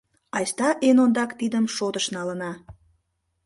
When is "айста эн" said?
0.37-0.97